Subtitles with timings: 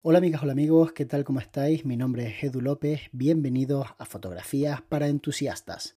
[0.00, 1.24] Hola amigas, hola amigos, ¿qué tal?
[1.24, 1.84] ¿Cómo estáis?
[1.84, 5.96] Mi nombre es Edu López, bienvenidos a Fotografías para Entusiastas.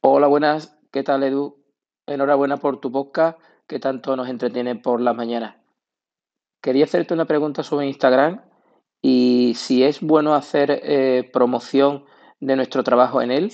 [0.00, 1.62] Hola, buenas, ¿qué tal Edu?
[2.06, 5.56] Enhorabuena por tu podcast que tanto nos entretiene por las mañanas.
[6.62, 8.40] Quería hacerte una pregunta sobre Instagram
[9.02, 12.06] y si es bueno hacer eh, promoción
[12.40, 13.52] de nuestro trabajo en él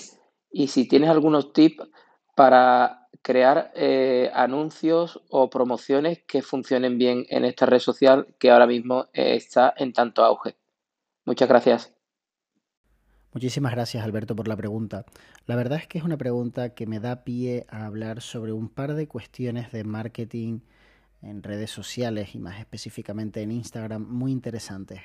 [0.51, 1.87] y si tienes algunos tips
[2.35, 8.67] para crear eh, anuncios o promociones que funcionen bien en esta red social que ahora
[8.67, 10.55] mismo está en tanto auge.
[11.25, 11.95] Muchas gracias.
[13.33, 15.05] Muchísimas gracias Alberto por la pregunta.
[15.45, 18.69] La verdad es que es una pregunta que me da pie a hablar sobre un
[18.69, 20.59] par de cuestiones de marketing
[21.21, 25.01] en redes sociales y más específicamente en Instagram muy interesantes.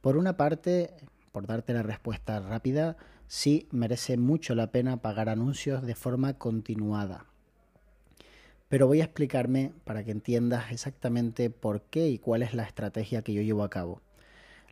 [0.00, 0.94] Por una parte,
[1.32, 2.96] por darte la respuesta rápida,
[3.28, 7.26] sí merece mucho la pena pagar anuncios de forma continuada.
[8.68, 13.22] Pero voy a explicarme para que entiendas exactamente por qué y cuál es la estrategia
[13.22, 14.00] que yo llevo a cabo.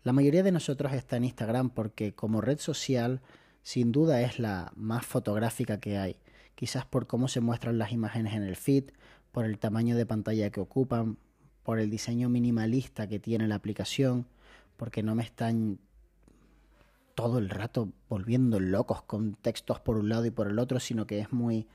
[0.03, 3.21] La mayoría de nosotros está en Instagram porque como red social
[3.63, 6.19] sin duda es la más fotográfica que hay,
[6.55, 8.91] quizás por cómo se muestran las imágenes en el feed,
[9.33, 11.17] por el tamaño de pantalla que ocupan,
[11.63, 14.27] por el diseño minimalista que tiene la aplicación,
[14.77, 15.79] porque no me están
[17.15, 21.07] todo el rato volviendo locos con textos por un lado y por el otro, sino
[21.07, 21.67] que es muy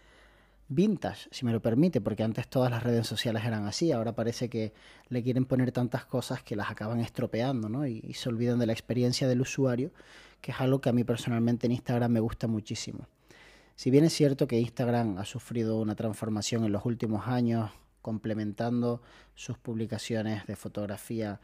[0.67, 4.49] vintage, si me lo permite, porque antes todas las redes sociales eran así, ahora parece
[4.49, 4.73] que
[5.09, 7.87] le quieren poner tantas cosas que las acaban estropeando, ¿no?
[7.87, 9.91] Y, y, se olvidan de la experiencia del usuario,
[10.41, 13.07] que es algo que a mí personalmente en Instagram me gusta muchísimo.
[13.75, 19.01] Si bien es cierto que Instagram ha sufrido una transformación en los últimos años, complementando
[19.35, 21.39] sus publicaciones de fotografía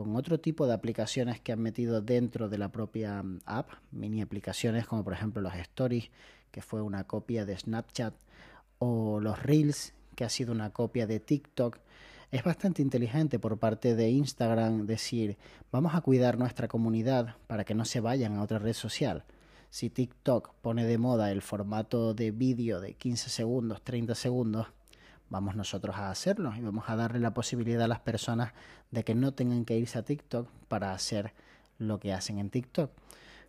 [0.00, 4.22] con otro tipo de aplicaciones que han metido dentro de la propia mm, app, mini
[4.22, 6.10] aplicaciones como por ejemplo los Stories,
[6.50, 8.14] que fue una copia de Snapchat,
[8.78, 11.80] o los Reels, que ha sido una copia de TikTok.
[12.30, 15.36] Es bastante inteligente por parte de Instagram decir,
[15.70, 19.24] vamos a cuidar nuestra comunidad para que no se vayan a otra red social.
[19.68, 24.68] Si TikTok pone de moda el formato de vídeo de 15 segundos, 30 segundos,
[25.30, 28.52] vamos nosotros a hacerlo y vamos a darle la posibilidad a las personas
[28.90, 31.32] de que no tengan que irse a TikTok para hacer
[31.78, 32.90] lo que hacen en TikTok.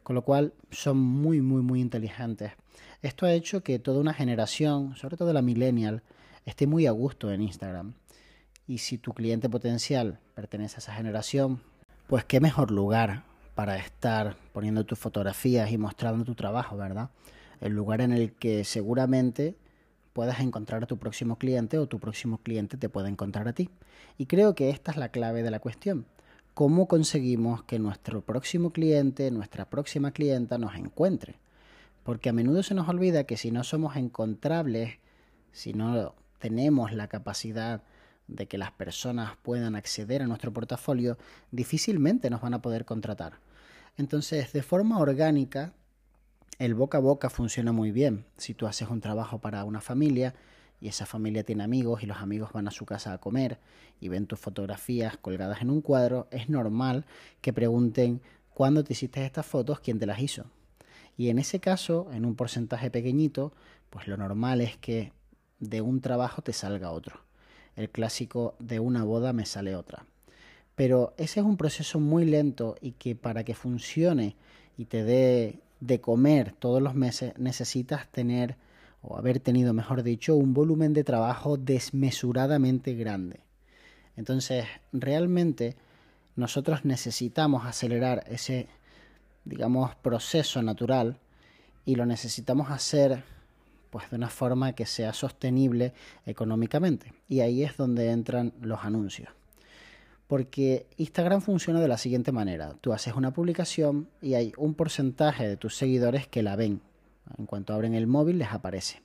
[0.03, 2.53] Con lo cual son muy, muy, muy inteligentes.
[3.01, 6.01] Esto ha hecho que toda una generación, sobre todo la millennial,
[6.45, 7.93] esté muy a gusto en Instagram.
[8.67, 11.61] Y si tu cliente potencial pertenece a esa generación,
[12.07, 13.23] pues qué mejor lugar
[13.55, 17.09] para estar poniendo tus fotografías y mostrando tu trabajo, ¿verdad?
[17.59, 19.55] El lugar en el que seguramente
[20.13, 23.69] puedas encontrar a tu próximo cliente o tu próximo cliente te pueda encontrar a ti.
[24.17, 26.05] Y creo que esta es la clave de la cuestión.
[26.53, 31.39] ¿Cómo conseguimos que nuestro próximo cliente, nuestra próxima clienta nos encuentre?
[32.03, 34.99] Porque a menudo se nos olvida que si no somos encontrables,
[35.51, 37.83] si no tenemos la capacidad
[38.27, 41.17] de que las personas puedan acceder a nuestro portafolio,
[41.51, 43.39] difícilmente nos van a poder contratar.
[43.97, 45.73] Entonces, de forma orgánica,
[46.59, 48.25] el boca a boca funciona muy bien.
[48.37, 50.35] Si tú haces un trabajo para una familia
[50.79, 53.59] y esa familia tiene amigos y los amigos van a su casa a comer
[53.99, 57.05] y ven tus fotografías colgadas en un cuadro, es normal
[57.41, 58.21] que pregunten
[58.53, 60.45] cuándo te hiciste estas fotos, quién te las hizo.
[61.17, 63.53] Y en ese caso, en un porcentaje pequeñito,
[63.89, 65.11] pues lo normal es que
[65.59, 67.21] de un trabajo te salga otro.
[67.75, 70.05] El clásico de una boda me sale otra.
[70.75, 74.35] Pero ese es un proceso muy lento y que para que funcione
[74.77, 78.55] y te dé de comer todos los meses, necesitas tener,
[79.01, 83.41] o haber tenido, mejor dicho, un volumen de trabajo desmesuradamente grande.
[84.15, 85.75] Entonces, realmente
[86.35, 88.67] nosotros necesitamos acelerar ese,
[89.43, 91.17] digamos, proceso natural
[91.83, 93.23] y lo necesitamos hacer
[93.89, 95.93] pues de una forma que sea sostenible
[96.25, 97.13] económicamente.
[97.27, 99.29] Y ahí es donde entran los anuncios.
[100.31, 102.73] Porque Instagram funciona de la siguiente manera.
[102.79, 106.79] Tú haces una publicación y hay un porcentaje de tus seguidores que la ven.
[107.37, 109.01] En cuanto abren el móvil les aparece.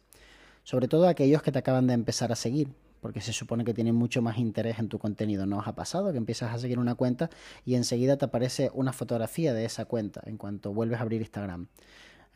[0.62, 2.68] Sobre todo aquellos que te acaban de empezar a seguir,
[3.00, 5.46] porque se supone que tienen mucho más interés en tu contenido.
[5.46, 7.28] ¿No os ha pasado que empiezas a seguir una cuenta
[7.64, 11.66] y enseguida te aparece una fotografía de esa cuenta en cuanto vuelves a abrir Instagram?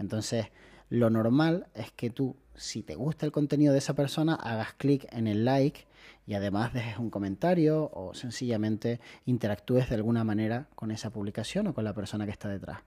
[0.01, 0.47] Entonces,
[0.89, 5.07] lo normal es que tú, si te gusta el contenido de esa persona, hagas clic
[5.13, 5.87] en el like
[6.27, 11.75] y además dejes un comentario o sencillamente interactúes de alguna manera con esa publicación o
[11.75, 12.81] con la persona que está detrás.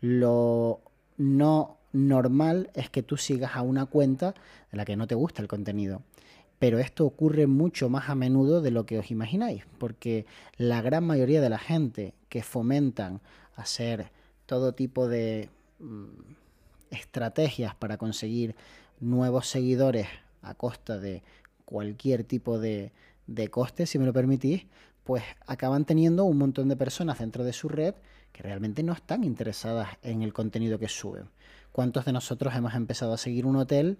[0.00, 0.80] Lo
[1.18, 4.34] no normal es que tú sigas a una cuenta
[4.70, 6.00] de la que no te gusta el contenido.
[6.58, 10.24] Pero esto ocurre mucho más a menudo de lo que os imagináis, porque
[10.56, 13.20] la gran mayoría de la gente que fomentan
[13.56, 14.10] hacer
[14.46, 15.50] todo tipo de
[15.80, 16.06] mm,
[16.90, 18.56] estrategias para conseguir
[19.00, 20.08] nuevos seguidores
[20.42, 21.22] a costa de
[21.64, 22.92] cualquier tipo de,
[23.26, 24.66] de coste, si me lo permitís,
[25.04, 27.94] pues acaban teniendo un montón de personas dentro de su red
[28.32, 31.28] que realmente no están interesadas en el contenido que suben.
[31.72, 33.98] ¿Cuántos de nosotros hemos empezado a seguir un hotel,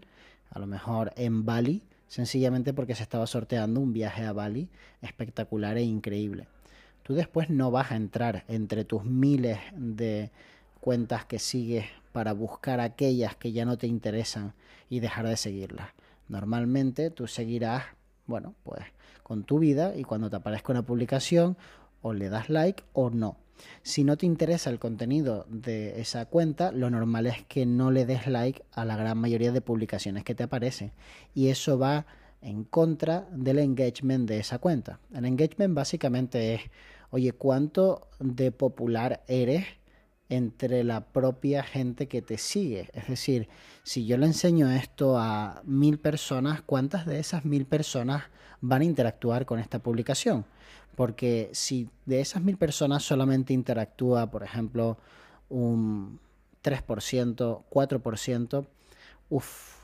[0.50, 4.68] a lo mejor en Bali, sencillamente porque se estaba sorteando un viaje a Bali
[5.00, 6.48] espectacular e increíble?
[7.02, 10.30] Tú después no vas a entrar entre tus miles de
[10.80, 11.86] cuentas que sigues
[12.16, 14.54] para buscar aquellas que ya no te interesan
[14.88, 15.88] y dejar de seguirlas.
[16.28, 17.84] Normalmente tú seguirás,
[18.26, 18.80] bueno, pues
[19.22, 21.58] con tu vida y cuando te aparezca una publicación
[22.00, 23.36] o le das like o no.
[23.82, 28.06] Si no te interesa el contenido de esa cuenta, lo normal es que no le
[28.06, 30.92] des like a la gran mayoría de publicaciones que te aparecen.
[31.34, 32.06] Y eso va
[32.40, 35.00] en contra del engagement de esa cuenta.
[35.12, 36.62] El engagement básicamente es,
[37.10, 39.66] oye, ¿cuánto de popular eres
[40.28, 42.88] entre la propia gente que te sigue?
[42.92, 43.48] Es decir,
[43.82, 48.24] si yo le enseño esto a mil personas, ¿cuántas de esas mil personas
[48.60, 50.44] van a interactuar con esta publicación?
[50.94, 54.98] Porque si de esas mil personas solamente interactúa, por ejemplo,
[55.48, 56.18] un
[56.64, 58.66] 3%, 4%,
[59.30, 59.76] uff,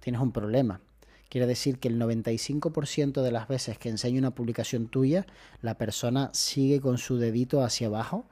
[0.00, 0.80] tienes un problema.
[1.28, 5.26] Quiere decir que el 95% de las veces que enseño una publicación tuya,
[5.62, 8.24] la persona sigue con su dedito hacia abajo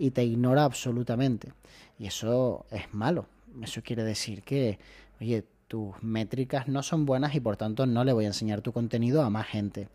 [0.00, 1.52] y te ignora absolutamente.
[1.98, 3.26] Y eso es malo.
[3.62, 4.78] Eso quiere decir que,
[5.20, 8.72] oye, tus métricas no son buenas y por tanto no le voy a enseñar tu
[8.72, 9.88] contenido a más gente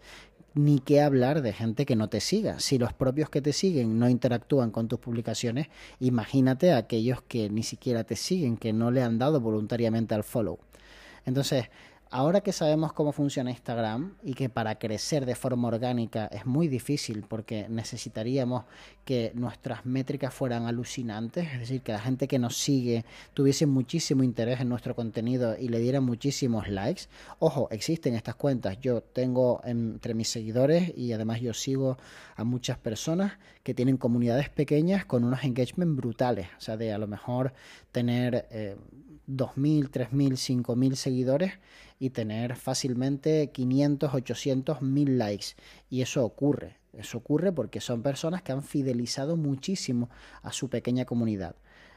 [0.54, 2.60] ni qué hablar de gente que no te siga.
[2.62, 5.68] Si los propios que te siguen no interactúan con tus publicaciones,
[6.00, 10.24] imagínate a aquellos que ni siquiera te siguen, que no le han dado voluntariamente al
[10.24, 10.58] follow.
[11.26, 11.66] Entonces,
[12.12, 16.68] Ahora que sabemos cómo funciona Instagram y que para crecer de forma orgánica es muy
[16.68, 18.64] difícil porque necesitaríamos
[19.06, 24.24] que nuestras métricas fueran alucinantes, es decir, que la gente que nos sigue tuviese muchísimo
[24.24, 27.04] interés en nuestro contenido y le diera muchísimos likes.
[27.40, 28.80] Ojo, existen estas cuentas.
[28.80, 31.98] Yo tengo entre mis seguidores y además yo sigo
[32.36, 36.98] a muchas personas que tienen comunidades pequeñas con unos engagement brutales, o sea, de a
[37.00, 37.54] lo mejor
[37.92, 38.48] tener...
[38.52, 38.78] Eh,
[39.28, 41.54] 2.000, 3.000, 5.000 seguidores
[42.00, 45.46] y tener fácilmente 500, 800, 1.000 likes.
[45.90, 46.78] Y eso ocurre.
[46.94, 50.10] Eso ocurre porque son personas que han fidelizado muchísimo
[50.42, 51.56] a su pequeña comunidad.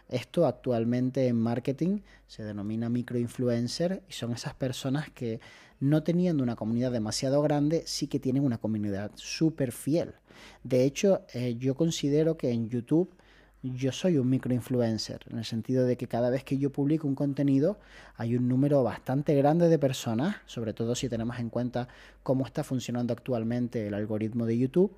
[0.08, 5.40] Esto actualmente en marketing se denomina microinfluencer y son esas personas que
[5.80, 10.14] no teniendo una comunidad demasiado grande sí que tienen una comunidad súper fiel.
[10.64, 13.14] De hecho, eh, yo considero que en YouTube
[13.62, 17.14] yo soy un microinfluencer, en el sentido de que cada vez que yo publico un
[17.14, 17.78] contenido
[18.16, 21.88] hay un número bastante grande de personas, sobre todo si tenemos en cuenta
[22.22, 24.92] cómo está funcionando actualmente el algoritmo de YouTube,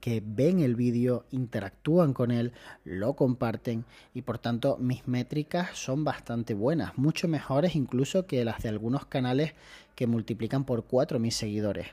[0.00, 2.52] que ven el vídeo, interactúan con él,
[2.84, 3.84] lo comparten
[4.14, 9.04] y por tanto mis métricas son bastante buenas, mucho mejores incluso que las de algunos
[9.04, 9.54] canales
[9.94, 11.88] que multiplican por cuatro mis seguidores.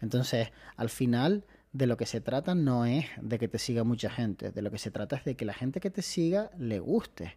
[0.00, 4.10] Entonces, al final de lo que se trata no es de que te siga mucha
[4.10, 6.80] gente, de lo que se trata es de que la gente que te siga le
[6.80, 7.36] guste.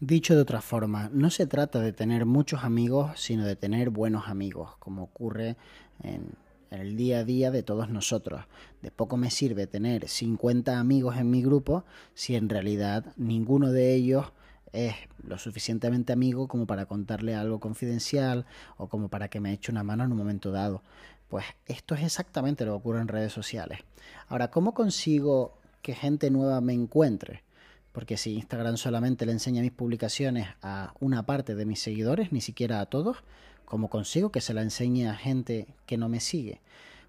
[0.00, 4.28] Dicho de otra forma, no se trata de tener muchos amigos, sino de tener buenos
[4.28, 5.56] amigos, como ocurre
[6.02, 6.32] en,
[6.70, 8.44] el día a día de todos nosotros.
[8.82, 11.84] De poco me sirve tener 50 amigos en mi grupo
[12.14, 14.32] si en realidad ninguno de ellos
[14.72, 19.72] es lo suficientemente amigo como para contarle algo confidencial o como para que me eche
[19.72, 20.82] una mano en un momento dado.
[21.30, 23.78] Pues esto es exactamente lo que ocurre en redes sociales.
[24.26, 27.44] Ahora, ¿cómo consigo que gente nueva me encuentre?
[27.92, 32.40] Porque si Instagram solamente le enseña mis publicaciones a una parte de mis seguidores, ni
[32.40, 33.18] siquiera a todos,
[33.64, 36.60] ¿cómo consigo que se la enseñe a gente que no me sigue?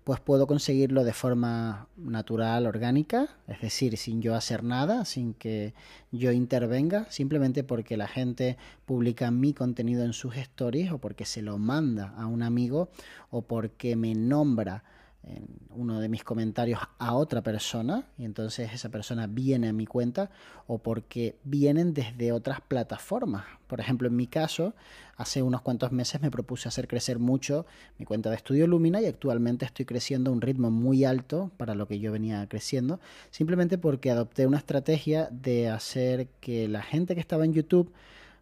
[0.04, 5.74] Pues puedo conseguirlo de forma natural, orgánica, es decir, sin yo hacer nada, sin que
[6.12, 11.42] yo intervenga, simplemente porque la gente publica mi contenido en sus stories o porque se
[11.42, 12.90] lo manda a un amigo
[13.30, 14.84] o porque me nombra
[15.24, 19.86] en uno de mis comentarios a otra persona y entonces esa persona viene a mi
[19.86, 20.32] cuenta
[20.68, 23.46] o porque vienen desde otras plataformas.
[23.68, 24.74] Por ejemplo, en mi caso,
[25.16, 27.66] hace unos cuantos meses me propuse hacer crecer mucho
[28.00, 31.76] mi cuenta de Estudio Lumina y actualmente estoy creciendo a un ritmo muy alto para
[31.76, 33.00] lo que yo venía creciendo,
[33.30, 37.94] simplemente porque adopté una estrategia de hacer que la gente que estaba en YouTube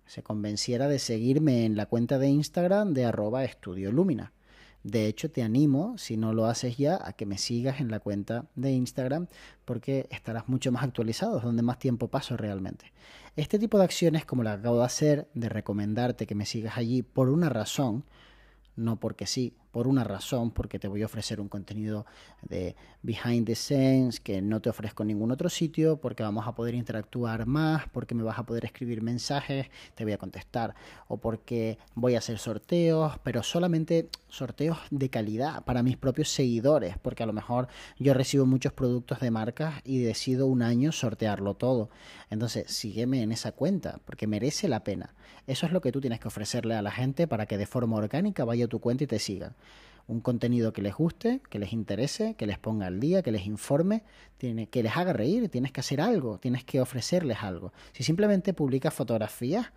[0.05, 4.31] se convenciera de seguirme en la cuenta de Instagram de arroba Estudio Lumina.
[4.89, 7.99] De hecho, te animo, si no lo haces ya, a que me sigas en la
[7.99, 9.27] cuenta de Instagram
[9.65, 12.91] porque estarás mucho más actualizado, donde más tiempo paso realmente.
[13.35, 17.03] Este tipo de acciones, como la acabo de hacer, de recomendarte que me sigas allí
[17.03, 18.03] por una razón,
[18.75, 22.05] no porque sí, por una razón, porque te voy a ofrecer un contenido
[22.41, 26.55] de behind the scenes que no te ofrezco en ningún otro sitio, porque vamos a
[26.55, 30.75] poder interactuar más, porque me vas a poder escribir mensajes, te voy a contestar,
[31.07, 36.97] o porque voy a hacer sorteos, pero solamente sorteos de calidad para mis propios seguidores,
[36.97, 41.53] porque a lo mejor yo recibo muchos productos de marcas y decido un año sortearlo
[41.53, 41.89] todo.
[42.29, 45.13] Entonces, sígueme en esa cuenta, porque merece la pena.
[45.47, 47.97] Eso es lo que tú tienes que ofrecerle a la gente para que de forma
[47.97, 49.55] orgánica vaya a tu cuenta y te sigan
[50.07, 53.45] un contenido que les guste, que les interese, que les ponga al día, que les
[53.45, 54.03] informe,
[54.37, 57.73] tiene, que les haga reír, tienes que hacer algo, tienes que ofrecerles algo.
[57.93, 59.71] Si simplemente publicas fotografías,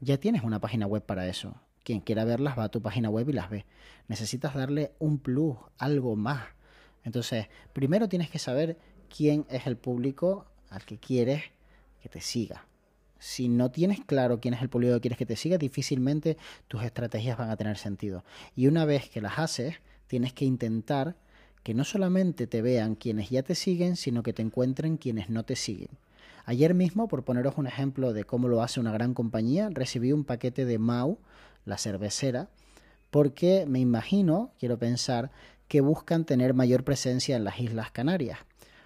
[0.00, 1.54] ya tienes una página web para eso.
[1.82, 3.66] Quien quiera verlas va a tu página web y las ve.
[4.08, 6.44] Necesitas darle un plus, algo más.
[7.02, 8.78] Entonces, primero tienes que saber
[9.14, 11.42] quién es el público al que quieres
[12.00, 12.64] que te siga
[13.24, 16.36] si no tienes claro quién es el público que quieres que te siga, difícilmente
[16.68, 18.22] tus estrategias van a tener sentido.
[18.54, 19.76] Y una vez que las haces,
[20.08, 21.16] tienes que intentar
[21.62, 25.42] que no solamente te vean quienes ya te siguen, sino que te encuentren quienes no
[25.42, 25.88] te siguen.
[26.44, 30.24] Ayer mismo, por poneros un ejemplo de cómo lo hace una gran compañía, recibí un
[30.24, 31.16] paquete de Mau,
[31.64, 32.50] la cervecera,
[33.10, 35.30] porque me imagino, quiero pensar,
[35.66, 38.40] que buscan tener mayor presencia en las Islas Canarias.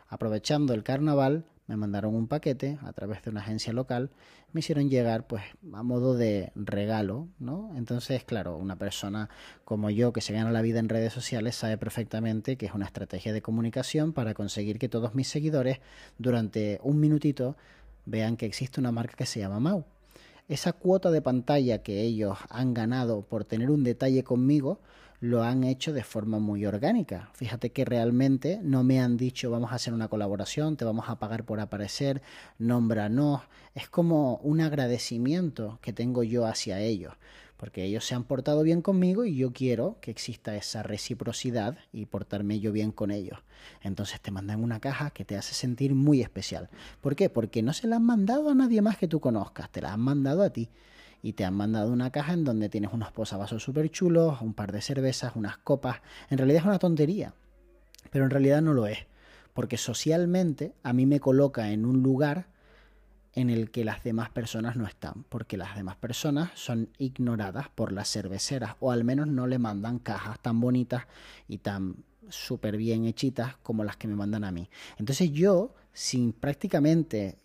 [0.07, 4.11] Aprovechando el carnaval, me mandaron un paquete a través de una agencia local,
[4.53, 7.71] me hicieron llegar pues a modo de regalo, ¿no?
[7.77, 9.29] Entonces, claro, una persona
[9.65, 12.87] como yo que se gana la vida en redes sociales sabe perfectamente que es una
[12.87, 15.81] estrategia de comunicación para conseguir que todos mis seguidores
[16.17, 17.57] durante un minutito
[18.07, 19.85] vean que existe una marca que se llama Mau.
[20.49, 24.81] Esa cuota de pantalla que ellos han ganado por tener un detalle conmigo,
[25.21, 27.31] lo han hecho de forma muy orgánica.
[27.35, 31.19] Fíjate que realmente no me han dicho vamos a hacer una colaboración, te vamos a
[31.19, 32.23] pagar por aparecer,
[32.59, 33.43] nómbranos.
[33.75, 37.15] Es como un agradecimiento que tengo yo hacia ellos,
[37.57, 42.07] porque ellos se han portado bien conmigo y yo quiero que exista esa reciprocidad y
[42.07, 43.41] portarme yo bien con ellos.
[43.83, 46.71] Entonces te mandan una caja que te hace sentir muy especial.
[47.01, 47.29] ¿Por qué?
[47.29, 50.01] Porque no se la han mandado a nadie más que tú conozcas, te la han
[50.01, 50.71] mandado a ti
[51.23, 54.73] y te han mandado una caja en donde tienes unos posavasos súper chulos, un par
[54.73, 56.01] de cervezas, unas copas.
[56.31, 57.35] En realidad es una tontería,
[58.11, 58.99] pero en realidad no lo es,
[59.55, 62.47] porque socialmente a mí me coloca en un lugar
[63.35, 67.93] en el que las demás personas no están, porque las demás personas son ignoradas por
[67.93, 71.05] las cerveceras, o al menos no le mandan cajas tan bonitas
[71.47, 71.97] y tan
[72.29, 74.69] súper bien hechitas como las que me mandan a mí.
[74.97, 77.37] Entonces yo, sin prácticamente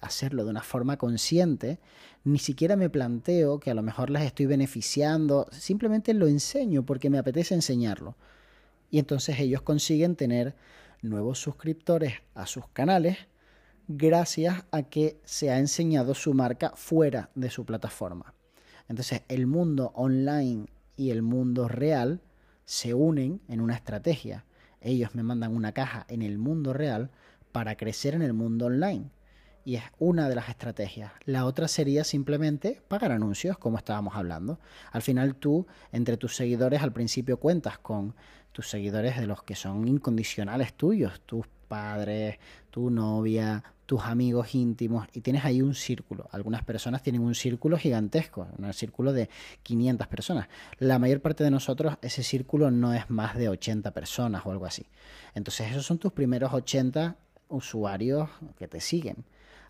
[0.00, 1.78] hacerlo de una forma consciente,
[2.24, 7.10] ni siquiera me planteo que a lo mejor las estoy beneficiando, simplemente lo enseño porque
[7.10, 8.16] me apetece enseñarlo.
[8.90, 10.54] Y entonces ellos consiguen tener
[11.02, 13.18] nuevos suscriptores a sus canales
[13.88, 18.34] gracias a que se ha enseñado su marca fuera de su plataforma.
[18.88, 22.20] Entonces el mundo online y el mundo real
[22.64, 24.44] se unen en una estrategia.
[24.80, 27.10] Ellos me mandan una caja en el mundo real
[27.52, 29.10] para crecer en el mundo online
[29.66, 31.10] y es una de las estrategias.
[31.24, 34.60] La otra sería simplemente pagar anuncios, como estábamos hablando.
[34.92, 38.14] Al final tú, entre tus seguidores, al principio cuentas con
[38.52, 42.38] tus seguidores de los que son incondicionales tuyos, tus padres,
[42.70, 46.28] tu novia, tus amigos íntimos, y tienes ahí un círculo.
[46.30, 49.28] Algunas personas tienen un círculo gigantesco, un círculo de
[49.64, 50.48] 500 personas.
[50.78, 54.66] La mayor parte de nosotros, ese círculo no es más de 80 personas o algo
[54.66, 54.86] así.
[55.34, 57.16] Entonces esos son tus primeros 80
[57.48, 59.24] usuarios que te siguen.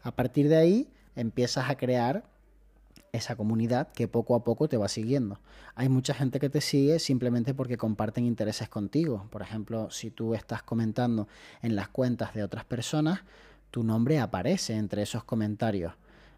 [0.07, 2.23] A partir de ahí empiezas a crear
[3.11, 5.41] esa comunidad que poco a poco te va siguiendo.
[5.75, 9.27] Hay mucha gente que te sigue simplemente porque comparten intereses contigo.
[9.33, 11.27] Por ejemplo, si tú estás comentando
[11.61, 13.23] en las cuentas de otras personas,
[13.73, 15.95] tu nombre aparece entre esos comentarios.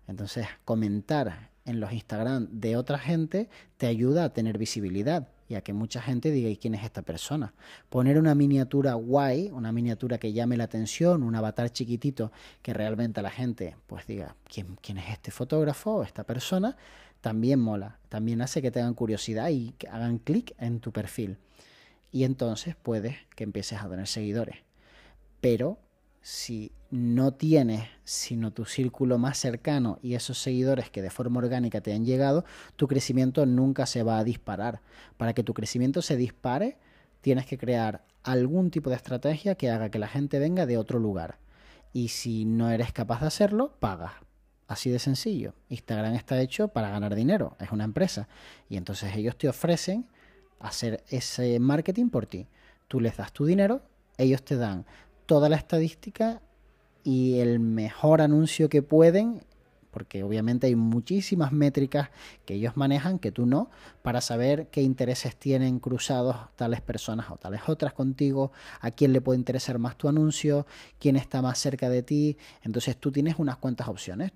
[0.07, 5.62] Entonces, comentar en los Instagram de otra gente te ayuda a tener visibilidad y a
[5.62, 7.55] que mucha gente diga, ¿y quién es esta persona?
[7.88, 12.31] Poner una miniatura guay, una miniatura que llame la atención, un avatar chiquitito
[12.62, 16.76] que realmente a la gente pues diga, ¿quién, quién es este fotógrafo o esta persona?
[17.21, 21.38] También mola, también hace que tengan curiosidad y que hagan clic en tu perfil.
[22.12, 24.57] Y entonces puedes que empieces a tener seguidores.
[25.40, 25.78] Pero
[26.28, 31.80] si no tienes sino tu círculo más cercano y esos seguidores que de forma orgánica
[31.80, 32.44] te han llegado,
[32.76, 34.82] tu crecimiento nunca se va a disparar.
[35.16, 36.76] Para que tu crecimiento se dispare,
[37.23, 40.99] tienes que crear algún tipo de estrategia que haga que la gente venga de otro
[40.99, 41.38] lugar.
[41.94, 44.12] Y si no eres capaz de hacerlo, pagas.
[44.66, 45.54] Así de sencillo.
[45.70, 48.28] Instagram está hecho para ganar dinero, es una empresa.
[48.68, 50.06] Y entonces ellos te ofrecen
[50.61, 52.49] hacer ese marketing por ti.
[52.87, 53.80] Tú les das tu dinero,
[54.18, 54.85] ellos te dan
[55.28, 56.40] toda la estadística
[57.04, 59.42] y el mejor anuncio que pueden,
[59.90, 62.08] porque obviamente hay muchísimas métricas
[62.47, 63.70] que ellos manejan que tú no,
[64.00, 69.20] para saber qué intereses tienen cruzados tales personas o tales otras contigo, a quién le
[69.20, 70.66] puede interesar más tu anuncio,
[70.99, 72.38] quién está más cerca de ti.
[72.62, 74.32] Entonces tú tienes unas cuantas opciones.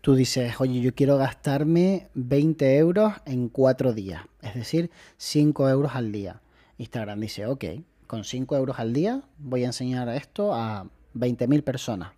[0.00, 5.94] Tú dices, oye, yo quiero gastarme 20 euros en cuatro días, es decir, 5 euros
[5.94, 6.40] al día.
[6.78, 7.64] Instagram dice, ok,
[8.10, 12.10] con 5 euros al día voy a enseñar esto a 20.000 personas.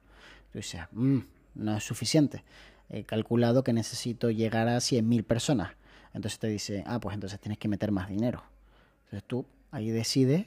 [0.50, 1.18] Tú dices, mm,
[1.56, 2.44] no es suficiente.
[2.88, 5.72] He calculado que necesito llegar a 100.000 personas.
[6.14, 8.42] Entonces te dice, ah, pues entonces tienes que meter más dinero.
[9.04, 10.46] Entonces tú ahí decides,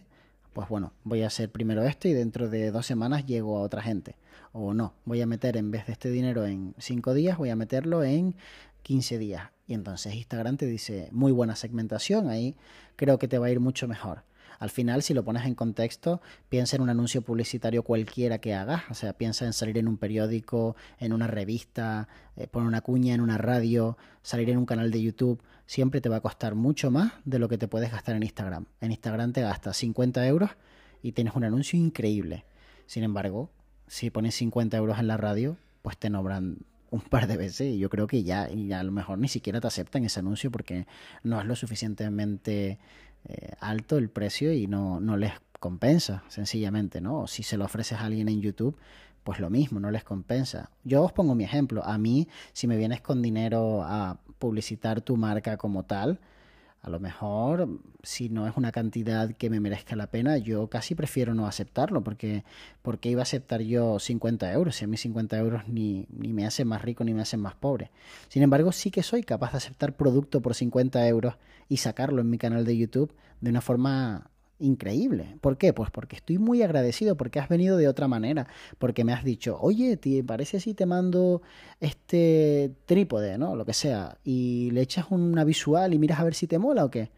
[0.53, 3.83] pues bueno, voy a hacer primero esto y dentro de dos semanas llego a otra
[3.83, 4.15] gente
[4.51, 7.55] o no, voy a meter en vez de este dinero en 5 días, voy a
[7.55, 8.33] meterlo en
[8.81, 9.51] 15 días.
[9.67, 12.55] Y entonces Instagram te dice, muy buena segmentación, ahí
[12.95, 14.23] creo que te va a ir mucho mejor.
[14.59, 18.83] Al final, si lo pones en contexto, piensa en un anuncio publicitario cualquiera que hagas,
[18.89, 23.13] o sea, piensa en salir en un periódico, en una revista, eh, poner una cuña
[23.13, 26.91] en una radio, salir en un canal de YouTube, siempre te va a costar mucho
[26.91, 28.65] más de lo que te puedes gastar en Instagram.
[28.81, 30.51] En Instagram te gastas 50 euros
[31.01, 32.45] y tienes un anuncio increíble.
[32.85, 33.49] Sin embargo,
[33.87, 36.57] si pones 50 euros en la radio, pues te nombran
[36.91, 39.59] un par de veces y yo creo que ya, y a lo mejor ni siquiera
[39.59, 40.87] te aceptan ese anuncio porque
[41.23, 42.79] no es lo suficientemente
[43.27, 47.21] eh, alto el precio y no, no les compensa, sencillamente, ¿no?
[47.21, 48.77] O si se lo ofreces a alguien en YouTube,
[49.23, 50.69] pues lo mismo, no les compensa.
[50.83, 51.83] Yo os pongo mi ejemplo.
[51.83, 56.19] A mí, si me vienes con dinero a publicitar tu marca como tal,
[56.85, 60.93] a lo mejor, si no es una cantidad que me merezca la pena, yo casi
[60.93, 62.43] prefiero no aceptarlo, porque
[62.83, 64.75] porque iba a aceptar yo 50 euros?
[64.75, 67.55] Si a mí 50 euros ni, ni me hacen más rico ni me hacen más
[67.55, 67.89] pobre.
[68.27, 71.33] Sin embargo, sí que soy capaz de aceptar producto por 50 euros
[71.69, 75.37] y sacarlo en mi canal de YouTube de una forma increíble.
[75.41, 75.73] ¿Por qué?
[75.73, 78.47] Pues porque estoy muy agradecido, porque has venido de otra manera,
[78.77, 81.41] porque me has dicho, oye, ¿te parece si te mando
[81.79, 83.55] este trípode, ¿no?
[83.55, 86.85] Lo que sea, y le echas una visual y miras a ver si te mola
[86.85, 87.09] o qué.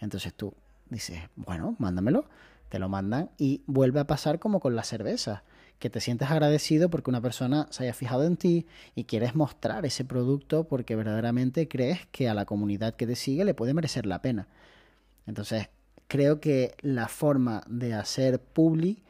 [0.00, 0.52] Entonces tú
[0.90, 2.26] dices, bueno, mándamelo,
[2.68, 5.44] te lo mandan y vuelve a pasar como con la cerveza,
[5.78, 9.84] que te sientes agradecido porque una persona se haya fijado en ti y quieres mostrar
[9.84, 14.06] ese producto porque verdaderamente crees que a la comunidad que te sigue le puede merecer
[14.06, 14.46] la pena.
[15.26, 15.68] Entonces,
[16.12, 19.02] creo que la forma de hacer publi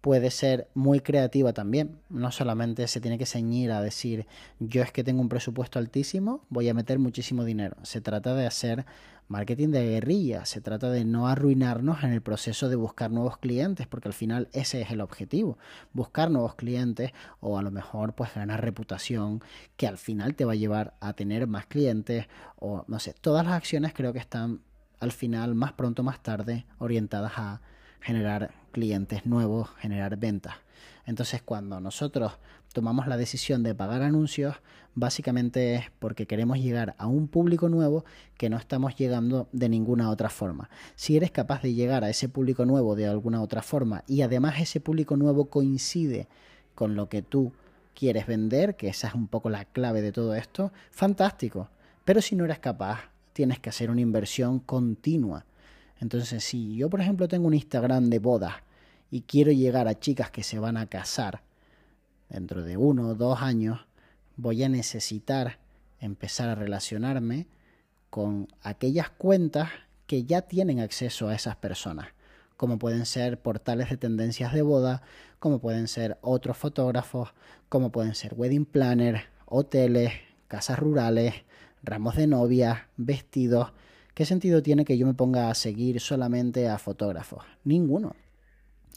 [0.00, 2.00] puede ser muy creativa también.
[2.08, 4.26] No solamente se tiene que ceñir a decir
[4.58, 7.76] yo es que tengo un presupuesto altísimo, voy a meter muchísimo dinero.
[7.84, 8.84] Se trata de hacer
[9.28, 13.86] marketing de guerrilla, se trata de no arruinarnos en el proceso de buscar nuevos clientes,
[13.86, 15.56] porque al final ese es el objetivo,
[15.92, 19.40] buscar nuevos clientes o a lo mejor pues ganar reputación
[19.76, 23.46] que al final te va a llevar a tener más clientes o no sé, todas
[23.46, 24.62] las acciones creo que están
[25.00, 27.60] al final, más pronto, más tarde, orientadas a
[28.00, 30.54] generar clientes nuevos, generar ventas.
[31.06, 32.38] Entonces, cuando nosotros
[32.72, 34.56] tomamos la decisión de pagar anuncios,
[34.94, 38.04] básicamente es porque queremos llegar a un público nuevo
[38.36, 40.70] que no estamos llegando de ninguna otra forma.
[40.94, 44.60] Si eres capaz de llegar a ese público nuevo de alguna otra forma y además
[44.60, 46.28] ese público nuevo coincide
[46.74, 47.52] con lo que tú
[47.94, 51.68] quieres vender, que esa es un poco la clave de todo esto, fantástico.
[52.04, 55.44] Pero si no eres capaz, tienes que hacer una inversión continua.
[56.00, 58.54] Entonces, si yo, por ejemplo, tengo un Instagram de bodas
[59.10, 61.42] y quiero llegar a chicas que se van a casar
[62.28, 63.80] dentro de uno o dos años,
[64.36, 65.58] voy a necesitar
[65.98, 67.46] empezar a relacionarme
[68.08, 69.68] con aquellas cuentas
[70.06, 72.08] que ya tienen acceso a esas personas,
[72.56, 75.02] como pueden ser portales de tendencias de boda,
[75.38, 77.32] como pueden ser otros fotógrafos,
[77.68, 80.12] como pueden ser wedding planners, hoteles,
[80.48, 81.34] casas rurales,
[81.82, 83.72] ramos de novia, vestidos.
[84.14, 87.44] ¿Qué sentido tiene que yo me ponga a seguir solamente a fotógrafos?
[87.64, 88.14] Ninguno.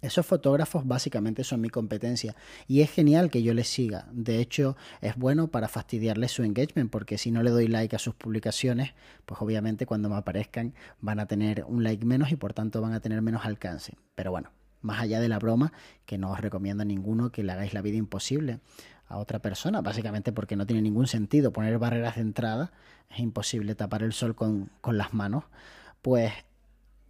[0.02, 2.36] Esos fotógrafos básicamente son mi competencia
[2.68, 4.10] y es genial que yo les siga.
[4.12, 8.00] De hecho, es bueno para fastidiarles su engagement porque si no le doy like a
[8.00, 8.92] sus publicaciones,
[9.26, 12.92] pues obviamente cuando me aparezcan van a tener un like menos y por tanto van
[12.92, 13.96] a tener menos alcance.
[14.14, 15.72] Pero bueno, más allá de la broma,
[16.06, 18.60] que no os recomiendo a ninguno que le hagáis la vida imposible
[19.14, 22.72] a otra persona, básicamente porque no tiene ningún sentido poner barreras de entrada,
[23.10, 25.46] es imposible tapar el sol con, con las manos,
[26.02, 26.34] pues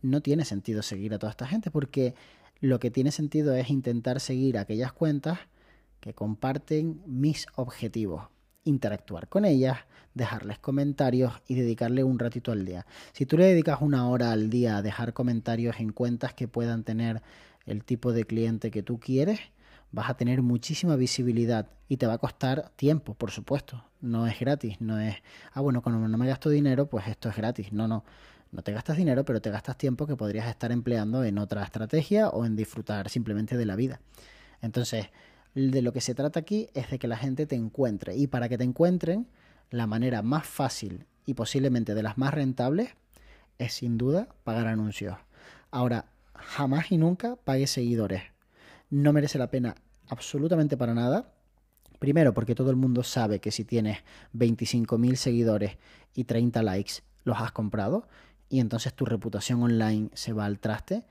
[0.02, 2.14] no tiene sentido seguir a toda esta gente porque
[2.60, 5.40] lo que tiene sentido es intentar seguir aquellas cuentas
[6.02, 8.28] que comparten mis objetivos,
[8.66, 9.80] interactuar con ellas,
[10.14, 12.86] dejarles comentarios y dedicarle un ratito al día.
[13.14, 16.84] Si tú le dedicas una hora al día a dejar comentarios en cuentas que puedan
[16.84, 17.22] tener
[17.66, 19.40] el tipo de cliente que tú quieres,
[19.94, 23.86] vas a tener muchísima visibilidad y te va a costar tiempo, por supuesto.
[24.02, 25.16] No es gratis, no es,
[25.54, 27.72] ah, bueno, cuando no me gasto dinero, pues esto es gratis.
[27.72, 28.04] No, no,
[28.52, 32.30] no te gastas dinero, pero te gastas tiempo que podrías estar empleando en otra estrategia
[32.30, 34.02] o en disfrutar simplemente de la vida.
[34.62, 35.08] Entonces,
[35.56, 38.16] De lo que se trata aquí es de que la gente te encuentre.
[38.18, 39.28] Y para que te encuentren,
[39.70, 42.90] la manera más fácil y posiblemente de las más rentables
[43.60, 45.16] es sin duda pagar anuncios.
[45.70, 48.33] Ahora, jamás y nunca pague seguidores.
[48.94, 49.74] No merece la pena
[50.08, 51.34] absolutamente para nada.
[51.98, 54.04] Primero, porque todo el mundo sabe que si tienes
[54.36, 55.78] 25.000 seguidores
[56.14, 58.08] y 30 likes, los has comprado
[58.50, 61.06] y entonces tu reputación online se va al traste.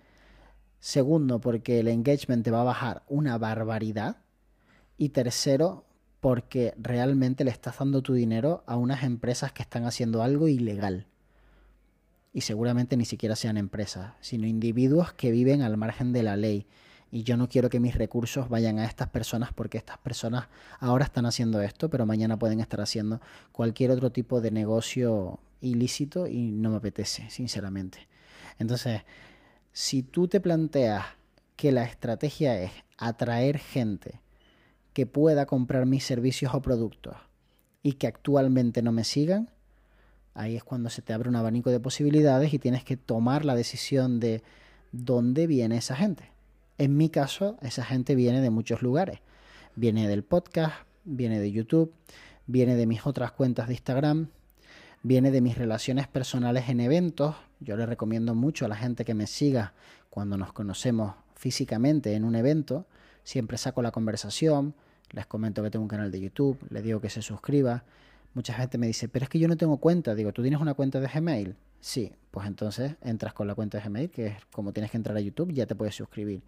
[0.79, 4.19] Segundo, porque el engagement te va a bajar una barbaridad.
[4.97, 5.85] Y tercero,
[6.21, 11.09] porque realmente le estás dando tu dinero a unas empresas que están haciendo algo ilegal.
[12.33, 16.69] Y seguramente ni siquiera sean empresas, sino individuos que viven al margen de la ley.
[17.15, 20.49] Y yo no quiero que mis recursos vayan a estas personas porque estas personas
[20.81, 23.21] ahora están haciendo esto, pero mañana pueden estar haciendo
[23.53, 28.09] cualquier otro tipo de negocio ilícito y no me apetece, sinceramente.
[28.59, 29.03] Entonces,
[29.73, 31.05] si tú te planteas
[31.57, 34.23] que la estrategia es atraer gente
[34.95, 37.17] que pueda comprar mis servicios o productos
[37.83, 39.51] y que actualmente no me sigan,
[40.33, 43.55] ahí es cuando se te abre un abanico de posibilidades y tienes que tomar la
[43.55, 44.43] decisión de
[44.93, 46.32] dónde viene esa gente.
[46.79, 49.21] En mi caso, esa gente viene de muchos lugares.
[49.77, 51.93] Viene del podcast, viene de YouTube,
[52.47, 54.29] viene de mis otras cuentas de Instagram,
[55.03, 57.37] viene de mis relaciones personales en eventos.
[57.61, 59.75] Yo le recomiendo mucho a la gente que me siga
[60.11, 62.87] cuando nos conocemos físicamente en un evento.
[63.25, 64.75] Siempre saco la conversación,
[65.11, 67.85] les comento que tengo un canal de YouTube, les digo que se suscriba.
[68.35, 70.15] Mucha gente me dice, pero es que yo no tengo cuenta.
[70.15, 71.57] Digo, ¿tú tienes una cuenta de Gmail?
[71.81, 75.17] Sí, pues entonces entras con la cuenta de Gmail, que es como tienes que entrar
[75.17, 76.43] a YouTube, ya te puedes suscribir.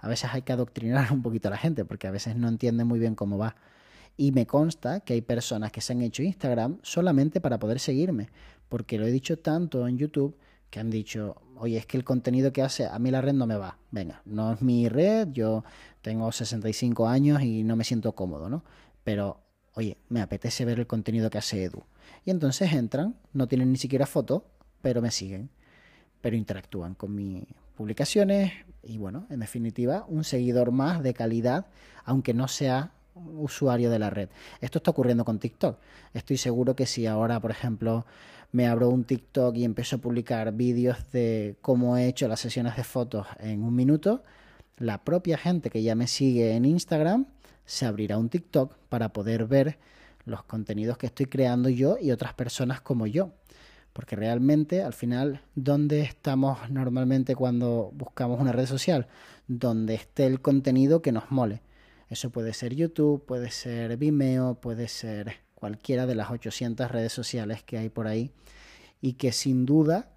[0.00, 2.86] A veces hay que adoctrinar un poquito a la gente, porque a veces no entienden
[2.86, 3.56] muy bien cómo va.
[4.16, 8.30] Y me consta que hay personas que se han hecho Instagram solamente para poder seguirme,
[8.68, 10.36] porque lo he dicho tanto en YouTube
[10.70, 13.46] que han dicho, oye, es que el contenido que hace, a mí la red no
[13.46, 13.78] me va.
[13.90, 15.64] Venga, no es mi red, yo
[16.02, 18.64] tengo 65 años y no me siento cómodo, ¿no?
[19.04, 19.40] Pero,
[19.78, 21.84] oye, me apetece ver el contenido que hace Edu.
[22.24, 24.44] Y entonces entran, no tienen ni siquiera foto,
[24.82, 25.50] pero me siguen,
[26.20, 27.44] pero interactúan con mis
[27.76, 31.66] publicaciones y bueno, en definitiva, un seguidor más de calidad,
[32.04, 34.30] aunque no sea usuario de la red.
[34.60, 35.78] Esto está ocurriendo con TikTok.
[36.12, 38.04] Estoy seguro que si ahora, por ejemplo,
[38.50, 42.74] me abro un TikTok y empiezo a publicar vídeos de cómo he hecho las sesiones
[42.74, 44.24] de fotos en un minuto,
[44.76, 47.26] la propia gente que ya me sigue en Instagram
[47.68, 49.78] se abrirá un TikTok para poder ver
[50.24, 53.32] los contenidos que estoy creando yo y otras personas como yo.
[53.92, 59.06] Porque realmente, al final, ¿dónde estamos normalmente cuando buscamos una red social?
[59.48, 61.60] Donde esté el contenido que nos mole.
[62.08, 67.62] Eso puede ser YouTube, puede ser Vimeo, puede ser cualquiera de las 800 redes sociales
[67.62, 68.30] que hay por ahí
[69.02, 70.08] y que sin duda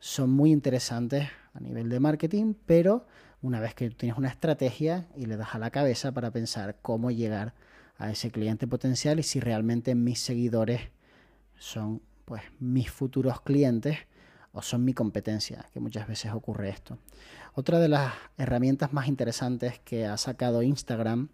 [0.00, 3.06] son muy interesantes a nivel de marketing, pero
[3.42, 7.10] una vez que tienes una estrategia y le das a la cabeza para pensar cómo
[7.10, 7.54] llegar
[7.98, 10.80] a ese cliente potencial y si realmente mis seguidores
[11.58, 13.98] son pues mis futuros clientes
[14.52, 16.98] o son mi competencia, que muchas veces ocurre esto.
[17.54, 21.28] Otra de las herramientas más interesantes que ha sacado Instagram,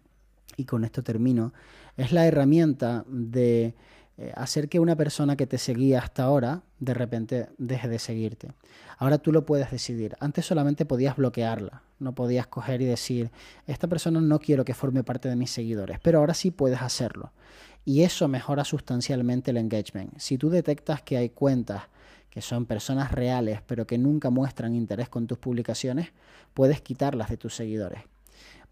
[0.57, 1.53] y con esto termino,
[1.97, 3.75] es la herramienta de
[4.17, 8.51] eh, hacer que una persona que te seguía hasta ahora de repente deje de seguirte.
[8.97, 10.15] Ahora tú lo puedes decidir.
[10.19, 13.31] Antes solamente podías bloquearla, no podías coger y decir,
[13.65, 17.31] esta persona no quiero que forme parte de mis seguidores, pero ahora sí puedes hacerlo.
[17.85, 20.17] Y eso mejora sustancialmente el engagement.
[20.19, 21.83] Si tú detectas que hay cuentas
[22.29, 26.13] que son personas reales pero que nunca muestran interés con tus publicaciones,
[26.53, 28.03] puedes quitarlas de tus seguidores.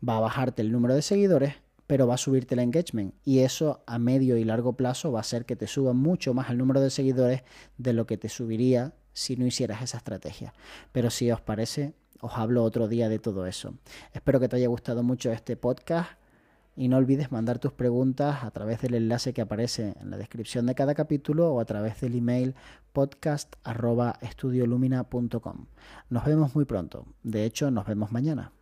[0.08, 1.56] Va a bajarte el número de seguidores,
[1.92, 5.28] pero va a subirte el engagement y eso a medio y largo plazo va a
[5.28, 7.44] hacer que te suba mucho más el número de seguidores
[7.78, 10.54] de lo que te subiría si no hicieras esa estrategia.
[10.94, 13.74] Pero si os parece, os hablo otro día de todo eso.
[14.14, 16.12] Espero que te haya gustado mucho este podcast
[16.78, 20.68] y no olvides mandar tus preguntas a través del enlace que aparece en la descripción
[20.68, 22.56] de cada capítulo o a través del email
[22.94, 25.66] podcast.estudiolumina.com.
[26.10, 27.06] Nos vemos muy pronto.
[27.22, 28.54] De hecho, nos vemos mañana.